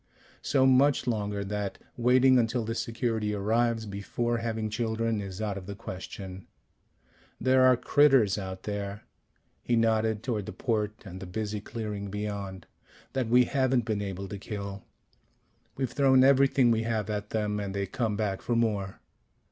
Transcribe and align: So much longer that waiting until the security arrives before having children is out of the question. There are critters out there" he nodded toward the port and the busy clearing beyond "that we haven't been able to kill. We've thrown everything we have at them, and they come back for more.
So 0.41 0.65
much 0.65 1.05
longer 1.05 1.45
that 1.45 1.77
waiting 1.95 2.39
until 2.39 2.65
the 2.65 2.73
security 2.73 3.35
arrives 3.35 3.85
before 3.85 4.39
having 4.39 4.67
children 4.67 5.21
is 5.21 5.39
out 5.43 5.59
of 5.59 5.67
the 5.67 5.75
question. 5.75 6.47
There 7.39 7.61
are 7.65 7.77
critters 7.77 8.35
out 8.35 8.63
there" 8.63 9.03
he 9.63 9.75
nodded 9.75 10.23
toward 10.23 10.47
the 10.47 10.53
port 10.53 11.03
and 11.05 11.19
the 11.19 11.27
busy 11.27 11.61
clearing 11.61 12.09
beyond 12.09 12.65
"that 13.13 13.29
we 13.29 13.43
haven't 13.45 13.85
been 13.85 14.01
able 14.01 14.27
to 14.29 14.39
kill. 14.39 14.81
We've 15.75 15.91
thrown 15.91 16.23
everything 16.23 16.71
we 16.71 16.81
have 16.81 17.07
at 17.11 17.29
them, 17.29 17.59
and 17.59 17.75
they 17.75 17.85
come 17.85 18.15
back 18.17 18.41
for 18.41 18.55
more. 18.55 19.01